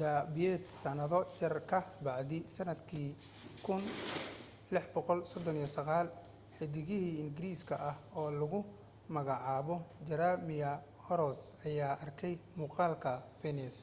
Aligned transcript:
dabadeed 0.00 0.64
sannado 0.80 1.20
yar 1.40 1.54
ka 1.70 1.78
bacdii 2.04 2.42
sannadkii 2.56 3.08
1639 3.62 6.10
xiddigiye 6.56 7.08
ingiriis 7.22 7.60
ah 7.90 7.96
oo 8.20 8.28
lagu 8.40 8.60
magacaabo 9.14 9.74
jeremiah 10.08 10.76
horrocks 11.06 11.44
ayaa 11.68 11.94
arkay 12.04 12.34
muuqaalka 12.58 13.12
fiinas 13.40 13.76